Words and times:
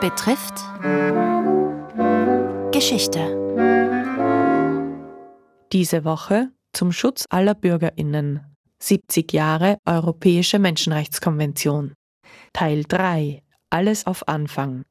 betrifft 0.00 0.54
Geschichte. 2.72 3.20
Diese 5.72 6.04
Woche 6.04 6.48
zum 6.72 6.92
Schutz 6.92 7.26
aller 7.28 7.54
Bürgerinnen. 7.54 8.40
70 8.82 9.30
Jahre 9.32 9.76
Europäische 9.84 10.58
Menschenrechtskonvention. 10.58 11.92
Teil 12.54 12.84
3. 12.88 13.42
Alles 13.68 14.06
auf 14.06 14.26
Anfang. 14.26 14.84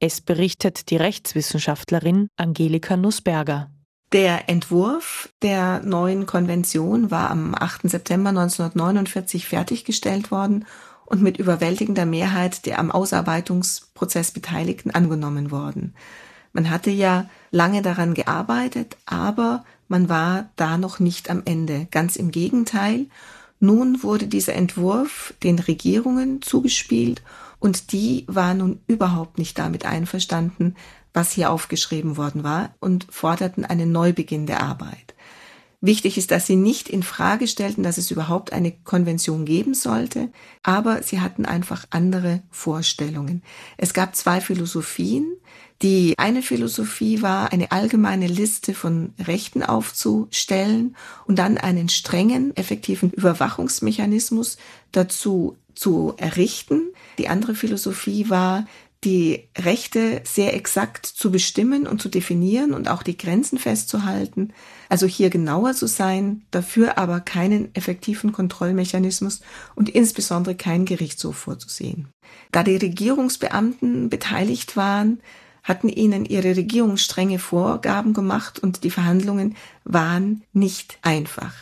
Es 0.00 0.22
berichtet 0.22 0.88
die 0.90 0.96
Rechtswissenschaftlerin 0.96 2.28
Angelika 2.36 2.96
Nussberger. 2.96 3.70
Der 4.12 4.48
Entwurf 4.48 5.28
der 5.42 5.80
neuen 5.80 6.24
Konvention 6.24 7.10
war 7.10 7.30
am 7.30 7.54
8. 7.54 7.90
September 7.90 8.30
1949 8.30 9.46
fertiggestellt 9.46 10.30
worden 10.30 10.64
und 11.06 11.22
mit 11.22 11.38
überwältigender 11.38 12.06
Mehrheit 12.06 12.66
der 12.66 12.78
am 12.78 12.90
Ausarbeitungsprozess 12.90 14.32
Beteiligten 14.32 14.90
angenommen 14.90 15.50
worden. 15.50 15.94
Man 16.52 16.70
hatte 16.70 16.90
ja 16.90 17.28
lange 17.50 17.82
daran 17.82 18.14
gearbeitet, 18.14 18.96
aber 19.06 19.64
man 19.88 20.08
war 20.08 20.50
da 20.56 20.78
noch 20.78 21.00
nicht 21.00 21.28
am 21.28 21.42
Ende. 21.44 21.88
Ganz 21.90 22.16
im 22.16 22.30
Gegenteil. 22.30 23.06
Nun 23.60 24.02
wurde 24.02 24.26
dieser 24.26 24.54
Entwurf 24.54 25.34
den 25.42 25.58
Regierungen 25.58 26.42
zugespielt 26.42 27.22
und 27.58 27.92
die 27.92 28.24
waren 28.26 28.58
nun 28.58 28.80
überhaupt 28.86 29.38
nicht 29.38 29.58
damit 29.58 29.86
einverstanden, 29.86 30.76
was 31.12 31.32
hier 31.32 31.50
aufgeschrieben 31.50 32.16
worden 32.16 32.44
war 32.44 32.74
und 32.80 33.06
forderten 33.10 33.64
einen 33.64 33.90
Neubeginn 33.92 34.46
der 34.46 34.62
Arbeit. 34.62 35.13
Wichtig 35.84 36.16
ist, 36.16 36.30
dass 36.30 36.46
sie 36.46 36.56
nicht 36.56 36.88
in 36.88 37.02
Frage 37.02 37.46
stellten, 37.46 37.82
dass 37.82 37.98
es 37.98 38.10
überhaupt 38.10 38.54
eine 38.54 38.72
Konvention 38.72 39.44
geben 39.44 39.74
sollte, 39.74 40.30
aber 40.62 41.02
sie 41.02 41.20
hatten 41.20 41.44
einfach 41.44 41.84
andere 41.90 42.42
Vorstellungen. 42.50 43.42
Es 43.76 43.92
gab 43.92 44.16
zwei 44.16 44.40
Philosophien. 44.40 45.26
Die 45.82 46.14
eine 46.16 46.40
Philosophie 46.40 47.20
war, 47.20 47.52
eine 47.52 47.70
allgemeine 47.70 48.28
Liste 48.28 48.72
von 48.72 49.12
Rechten 49.18 49.62
aufzustellen 49.62 50.96
und 51.26 51.38
dann 51.38 51.58
einen 51.58 51.90
strengen, 51.90 52.56
effektiven 52.56 53.10
Überwachungsmechanismus 53.10 54.56
dazu 54.90 55.58
zu 55.74 56.14
errichten. 56.16 56.80
Die 57.18 57.28
andere 57.28 57.54
Philosophie 57.54 58.30
war, 58.30 58.66
die 59.04 59.48
Rechte 59.56 60.22
sehr 60.24 60.54
exakt 60.54 61.06
zu 61.06 61.30
bestimmen 61.30 61.86
und 61.86 62.00
zu 62.00 62.08
definieren 62.08 62.72
und 62.72 62.88
auch 62.88 63.02
die 63.02 63.16
Grenzen 63.16 63.58
festzuhalten, 63.58 64.52
also 64.88 65.06
hier 65.06 65.30
genauer 65.30 65.74
zu 65.74 65.86
sein, 65.86 66.42
dafür 66.50 66.98
aber 66.98 67.20
keinen 67.20 67.74
effektiven 67.74 68.32
Kontrollmechanismus 68.32 69.40
und 69.74 69.88
insbesondere 69.88 70.54
keinen 70.54 70.86
Gerichtshof 70.86 71.36
vorzusehen. 71.36 72.08
Da 72.52 72.62
die 72.62 72.76
Regierungsbeamten 72.76 74.08
beteiligt 74.08 74.76
waren, 74.76 75.20
hatten 75.62 75.88
ihnen 75.88 76.24
ihre 76.24 76.56
Regierung 76.56 76.96
strenge 76.96 77.38
Vorgaben 77.38 78.12
gemacht 78.12 78.58
und 78.58 78.84
die 78.84 78.90
Verhandlungen 78.90 79.56
waren 79.84 80.42
nicht 80.52 80.98
einfach. 81.02 81.54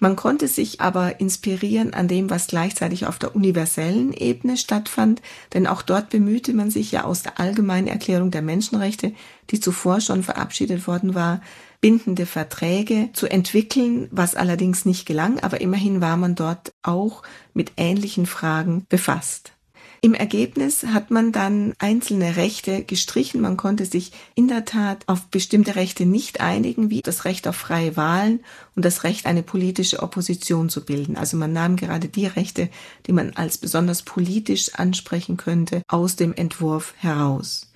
Man 0.00 0.14
konnte 0.14 0.46
sich 0.46 0.80
aber 0.80 1.20
inspirieren 1.20 1.92
an 1.92 2.06
dem, 2.06 2.30
was 2.30 2.46
gleichzeitig 2.46 3.06
auf 3.06 3.18
der 3.18 3.34
universellen 3.34 4.12
Ebene 4.12 4.56
stattfand, 4.56 5.20
denn 5.54 5.66
auch 5.66 5.82
dort 5.82 6.10
bemühte 6.10 6.52
man 6.52 6.70
sich 6.70 6.92
ja 6.92 7.04
aus 7.04 7.24
der 7.24 7.40
allgemeinen 7.40 7.88
Erklärung 7.88 8.30
der 8.30 8.42
Menschenrechte, 8.42 9.12
die 9.50 9.58
zuvor 9.58 10.00
schon 10.00 10.22
verabschiedet 10.22 10.86
worden 10.86 11.16
war, 11.16 11.40
bindende 11.80 12.26
Verträge 12.26 13.10
zu 13.12 13.26
entwickeln, 13.26 14.08
was 14.12 14.36
allerdings 14.36 14.84
nicht 14.84 15.04
gelang, 15.04 15.40
aber 15.40 15.60
immerhin 15.60 16.00
war 16.00 16.16
man 16.16 16.36
dort 16.36 16.72
auch 16.82 17.22
mit 17.52 17.72
ähnlichen 17.76 18.26
Fragen 18.26 18.86
befasst. 18.88 19.52
Im 20.00 20.14
Ergebnis 20.14 20.84
hat 20.84 21.10
man 21.10 21.32
dann 21.32 21.74
einzelne 21.78 22.36
Rechte 22.36 22.84
gestrichen. 22.84 23.40
Man 23.40 23.56
konnte 23.56 23.84
sich 23.84 24.12
in 24.36 24.46
der 24.46 24.64
Tat 24.64 25.02
auf 25.06 25.26
bestimmte 25.26 25.74
Rechte 25.74 26.06
nicht 26.06 26.40
einigen, 26.40 26.88
wie 26.90 27.02
das 27.02 27.24
Recht 27.24 27.48
auf 27.48 27.56
freie 27.56 27.96
Wahlen 27.96 28.40
und 28.76 28.84
das 28.84 29.02
Recht, 29.02 29.26
eine 29.26 29.42
politische 29.42 30.00
Opposition 30.00 30.68
zu 30.68 30.84
bilden. 30.84 31.16
Also 31.16 31.36
man 31.36 31.52
nahm 31.52 31.74
gerade 31.74 32.08
die 32.08 32.26
Rechte, 32.26 32.68
die 33.06 33.12
man 33.12 33.32
als 33.34 33.58
besonders 33.58 34.02
politisch 34.02 34.74
ansprechen 34.74 35.36
könnte, 35.36 35.82
aus 35.88 36.14
dem 36.14 36.32
Entwurf 36.32 36.94
heraus. 36.98 37.68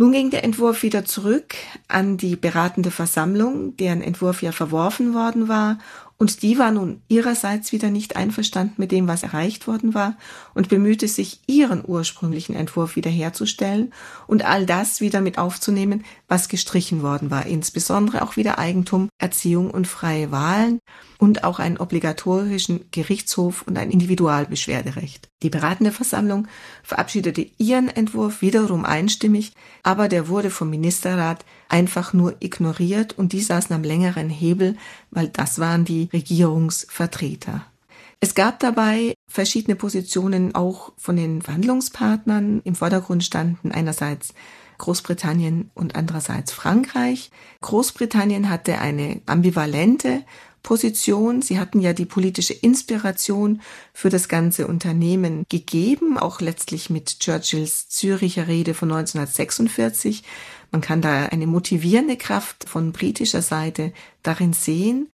Nun 0.00 0.12
ging 0.12 0.30
der 0.30 0.44
Entwurf 0.44 0.82
wieder 0.82 1.04
zurück 1.04 1.54
an 1.86 2.16
die 2.16 2.34
beratende 2.34 2.90
Versammlung, 2.90 3.76
deren 3.76 4.00
Entwurf 4.00 4.42
ja 4.42 4.50
verworfen 4.50 5.12
worden 5.12 5.46
war, 5.46 5.78
und 6.20 6.42
die 6.42 6.58
war 6.58 6.70
nun 6.70 7.00
ihrerseits 7.08 7.72
wieder 7.72 7.88
nicht 7.88 8.14
einverstanden 8.14 8.74
mit 8.76 8.92
dem, 8.92 9.08
was 9.08 9.22
erreicht 9.22 9.66
worden 9.66 9.94
war, 9.94 10.18
und 10.52 10.68
bemühte 10.68 11.08
sich, 11.08 11.40
ihren 11.46 11.82
ursprünglichen 11.82 12.54
Entwurf 12.54 12.94
wiederherzustellen 12.94 13.94
und 14.26 14.44
all 14.44 14.66
das 14.66 15.00
wieder 15.00 15.22
mit 15.22 15.38
aufzunehmen, 15.38 16.04
was 16.28 16.50
gestrichen 16.50 17.02
worden 17.02 17.30
war, 17.30 17.46
insbesondere 17.46 18.20
auch 18.20 18.36
wieder 18.36 18.58
Eigentum, 18.58 19.08
Erziehung 19.18 19.70
und 19.70 19.88
freie 19.88 20.30
Wahlen 20.30 20.78
und 21.16 21.42
auch 21.42 21.58
einen 21.58 21.78
obligatorischen 21.78 22.84
Gerichtshof 22.90 23.62
und 23.62 23.78
ein 23.78 23.90
Individualbeschwerderecht. 23.90 25.30
Die 25.42 25.48
beratende 25.48 25.90
Versammlung 25.90 26.48
verabschiedete 26.82 27.46
ihren 27.56 27.88
Entwurf 27.88 28.42
wiederum 28.42 28.84
einstimmig, 28.84 29.54
aber 29.82 30.08
der 30.08 30.28
wurde 30.28 30.50
vom 30.50 30.68
Ministerrat 30.68 31.46
einfach 31.70 32.12
nur 32.12 32.36
ignoriert 32.40 33.16
und 33.16 33.32
die 33.32 33.40
saßen 33.40 33.74
am 33.74 33.82
längeren 33.82 34.28
Hebel, 34.28 34.76
weil 35.10 35.28
das 35.28 35.58
waren 35.58 35.84
die 35.84 36.08
Regierungsvertreter. 36.12 37.64
Es 38.20 38.34
gab 38.34 38.58
dabei 38.60 39.14
verschiedene 39.28 39.76
Positionen 39.76 40.54
auch 40.54 40.92
von 40.98 41.16
den 41.16 41.40
Verhandlungspartnern. 41.40 42.60
Im 42.64 42.74
Vordergrund 42.74 43.24
standen 43.24 43.72
einerseits 43.72 44.34
Großbritannien 44.76 45.70
und 45.74 45.94
andererseits 45.94 46.52
Frankreich. 46.52 47.30
Großbritannien 47.62 48.50
hatte 48.50 48.78
eine 48.78 49.22
ambivalente 49.26 50.22
Position. 50.62 51.42
Sie 51.42 51.58
hatten 51.58 51.80
ja 51.80 51.92
die 51.92 52.04
politische 52.04 52.54
Inspiration 52.54 53.60
für 53.92 54.10
das 54.10 54.28
ganze 54.28 54.66
Unternehmen 54.66 55.44
gegeben, 55.48 56.18
auch 56.18 56.40
letztlich 56.40 56.90
mit 56.90 57.20
Churchills 57.20 57.88
Züricher 57.88 58.48
Rede 58.48 58.74
von 58.74 58.90
1946. 58.90 60.22
Man 60.70 60.80
kann 60.80 61.02
da 61.02 61.26
eine 61.26 61.46
motivierende 61.46 62.16
Kraft 62.16 62.68
von 62.68 62.92
britischer 62.92 63.42
Seite 63.42 63.92
darin 64.22 64.52
sehen. 64.52 65.08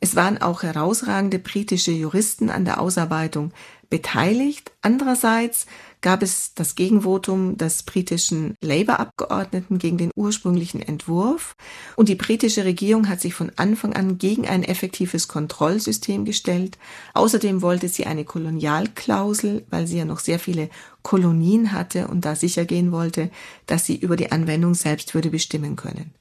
Es 0.00 0.16
waren 0.16 0.38
auch 0.40 0.62
herausragende 0.62 1.38
britische 1.38 1.92
Juristen 1.92 2.50
an 2.50 2.64
der 2.64 2.80
Ausarbeitung 2.80 3.52
beteiligt. 3.88 4.72
Andererseits 4.82 5.66
gab 6.04 6.22
es 6.22 6.52
das 6.54 6.74
Gegenvotum 6.74 7.56
des 7.56 7.82
britischen 7.82 8.58
Labour-Abgeordneten 8.60 9.78
gegen 9.78 9.96
den 9.96 10.10
ursprünglichen 10.14 10.82
Entwurf 10.82 11.56
und 11.96 12.10
die 12.10 12.14
britische 12.14 12.66
Regierung 12.66 13.08
hat 13.08 13.22
sich 13.22 13.32
von 13.32 13.50
Anfang 13.56 13.94
an 13.94 14.18
gegen 14.18 14.46
ein 14.46 14.64
effektives 14.64 15.28
Kontrollsystem 15.28 16.26
gestellt. 16.26 16.76
Außerdem 17.14 17.62
wollte 17.62 17.88
sie 17.88 18.04
eine 18.04 18.26
Kolonialklausel, 18.26 19.64
weil 19.70 19.86
sie 19.86 19.96
ja 19.96 20.04
noch 20.04 20.18
sehr 20.18 20.38
viele 20.38 20.68
Kolonien 21.02 21.72
hatte 21.72 22.08
und 22.08 22.26
da 22.26 22.36
sicher 22.36 22.66
gehen 22.66 22.92
wollte, 22.92 23.30
dass 23.64 23.86
sie 23.86 23.96
über 23.96 24.16
die 24.16 24.30
Anwendung 24.30 24.74
selbst 24.74 25.14
würde 25.14 25.30
bestimmen 25.30 25.74
können. 25.74 26.12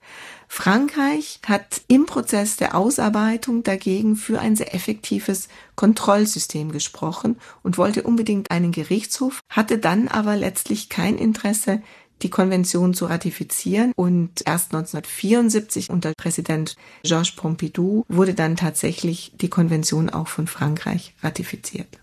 Frankreich 0.55 1.39
hat 1.47 1.81
im 1.87 2.05
Prozess 2.05 2.57
der 2.57 2.75
Ausarbeitung 2.75 3.63
dagegen 3.63 4.15
für 4.15 4.39
ein 4.39 4.55
sehr 4.55 4.75
effektives 4.75 5.47
Kontrollsystem 5.75 6.71
gesprochen 6.71 7.37
und 7.63 7.79
wollte 7.79 8.03
unbedingt 8.03 8.51
einen 8.51 8.71
Gerichtshof, 8.71 9.39
hatte 9.49 9.79
dann 9.79 10.07
aber 10.07 10.35
letztlich 10.35 10.89
kein 10.89 11.17
Interesse, 11.17 11.81
die 12.21 12.29
Konvention 12.29 12.93
zu 12.93 13.07
ratifizieren 13.07 13.93
und 13.95 14.43
erst 14.45 14.75
1974 14.75 15.89
unter 15.89 16.13
Präsident 16.15 16.75
Georges 17.01 17.31
Pompidou 17.31 18.05
wurde 18.07 18.35
dann 18.35 18.55
tatsächlich 18.55 19.33
die 19.35 19.49
Konvention 19.49 20.11
auch 20.11 20.27
von 20.27 20.45
Frankreich 20.45 21.15
ratifiziert. 21.23 21.99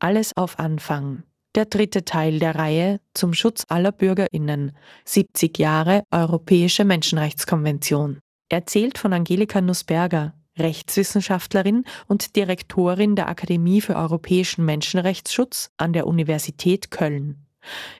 Alles 0.00 0.36
auf 0.36 0.58
Anfang 0.58 1.22
der 1.56 1.64
dritte 1.64 2.04
Teil 2.04 2.38
der 2.38 2.54
Reihe 2.54 3.00
zum 3.14 3.32
Schutz 3.32 3.64
aller 3.68 3.90
Bürgerinnen 3.90 4.72
70 5.06 5.58
Jahre 5.58 6.04
Europäische 6.10 6.84
Menschenrechtskonvention. 6.84 8.20
Erzählt 8.50 8.98
von 8.98 9.12
Angelika 9.12 9.60
Nussberger, 9.60 10.34
Rechtswissenschaftlerin 10.58 11.84
und 12.06 12.36
Direktorin 12.36 13.16
der 13.16 13.28
Akademie 13.28 13.80
für 13.80 13.96
europäischen 13.96 14.64
Menschenrechtsschutz 14.64 15.70
an 15.78 15.92
der 15.92 16.06
Universität 16.06 16.90
Köln. 16.90 17.46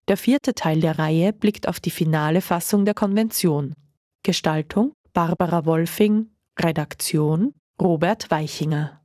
Der 0.07 0.17
vierte 0.17 0.55
Teil 0.55 0.81
der 0.81 0.99
Reihe 0.99 1.33
blickt 1.33 1.67
auf 1.67 1.81
die 1.81 1.91
finale 1.91 2.41
Fassung 2.41 2.85
der 2.85 2.95
Konvention. 2.95 3.75
Gestaltung 4.23 4.93
Barbara 5.13 5.65
Wolfing, 5.65 6.29
Redaktion 6.59 7.55
Robert 7.81 8.31
Weichinger. 8.31 9.01